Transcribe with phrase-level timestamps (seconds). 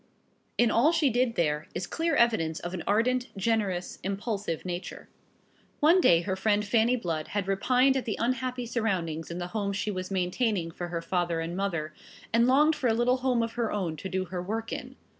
[0.57, 5.09] In all she did there is clear evidence of an ardent, generous, impulsive nature.
[5.79, 9.73] One day her friend Fanny Blood had repined at the unhappy surroundings in the home
[9.73, 11.93] she was maintaining for her father and mother,
[12.33, 14.95] and longed for a little home of her own to do her work in.